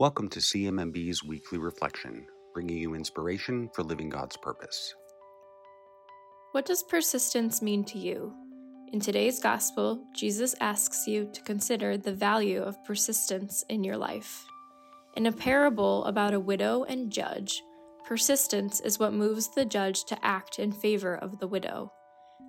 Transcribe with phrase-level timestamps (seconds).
[0.00, 4.94] Welcome to CMMB's weekly reflection, bringing you inspiration for living God's purpose.
[6.52, 8.32] What does persistence mean to you?
[8.94, 14.46] In today's gospel, Jesus asks you to consider the value of persistence in your life.
[15.18, 17.62] In a parable about a widow and judge,
[18.06, 21.92] persistence is what moves the judge to act in favor of the widow.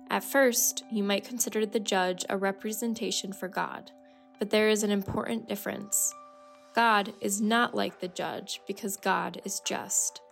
[0.08, 3.90] At first, you might consider the judge a representation for God,
[4.38, 6.14] but there is an important difference.
[6.74, 10.22] God is not like the judge because God is just.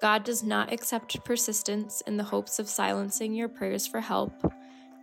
[0.00, 4.32] God does not accept persistence in the hopes of silencing your prayers for help.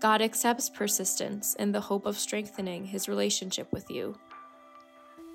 [0.02, 4.18] God accepts persistence in the hope of strengthening his relationship with you.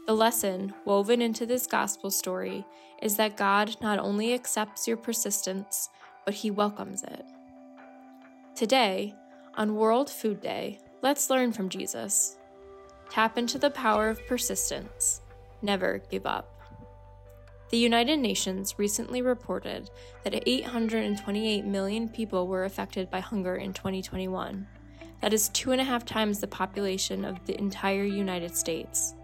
[0.06, 2.64] The lesson woven into this gospel story
[3.02, 5.90] is that God not only accepts your persistence,
[6.24, 7.24] but he welcomes it.
[8.54, 9.14] Today,
[9.56, 12.36] on World Food Day, let's learn from Jesus.
[13.10, 15.20] Tap into the power of persistence.
[15.64, 16.60] Never give up.
[17.70, 19.88] The United Nations recently reported
[20.22, 24.66] that 828 million people were affected by hunger in 2021.
[25.22, 29.14] That is two and a half times the population of the entire United States.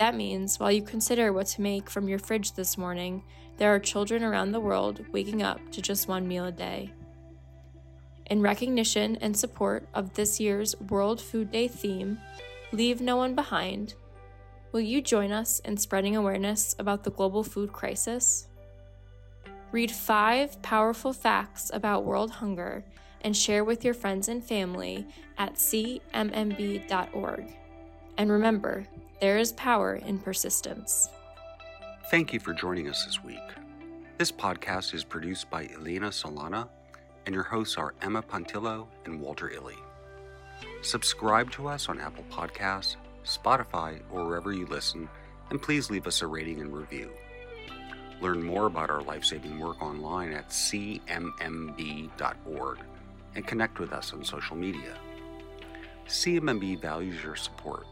[0.00, 3.22] That means while you consider what to make from your fridge this morning,
[3.58, 6.94] there are children around the world waking up to just one meal a day.
[8.30, 12.18] In recognition and support of this year's World Food Day theme,
[12.72, 13.94] Leave No One Behind,
[14.74, 18.48] will you join us in spreading awareness about the global food crisis?
[19.70, 22.84] Read five powerful facts about world hunger
[23.20, 25.06] and share with your friends and family
[25.38, 27.44] at cmmb.org.
[28.18, 28.84] And remember,
[29.20, 31.08] there is power in persistence.
[32.10, 33.38] Thank you for joining us this week.
[34.18, 36.68] This podcast is produced by Elena Solana,
[37.26, 39.78] and your hosts are Emma Pontillo and Walter Illy.
[40.82, 45.08] Subscribe to us on Apple Podcasts, Spotify, or wherever you listen,
[45.50, 47.10] and please leave us a rating and review.
[48.20, 51.08] Learn more about our life saving work online at cmmb.org
[53.34, 54.94] and connect with us on social media.
[56.06, 57.86] CMMB values your support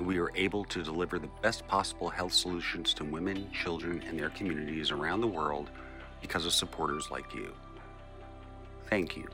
[0.00, 4.18] and we are able to deliver the best possible health solutions to women, children, and
[4.18, 5.68] their communities around the world
[6.22, 7.52] because of supporters like you.
[8.88, 9.28] Thank you.